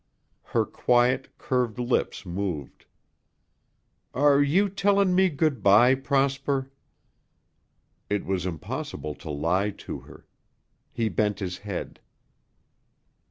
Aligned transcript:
Her 0.45 0.65
quiet, 0.65 1.27
curved 1.37 1.77
lips 1.77 2.25
moved. 2.25 2.87
"Are 4.15 4.41
you 4.41 4.67
tellin' 4.67 5.13
me 5.13 5.29
good 5.29 5.61
bye, 5.61 5.93
Prosper?" 5.93 6.71
It 8.09 8.25
was 8.25 8.47
impossible 8.47 9.13
to 9.13 9.29
lie 9.29 9.69
to 9.69 9.99
her. 9.99 10.25
He 10.91 11.07
bent 11.07 11.37
his 11.37 11.59
head. 11.59 11.99